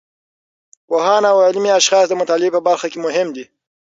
[0.87, 3.45] پوهان او علمي اشخاص د مطالعې په برخه کې مهم دي.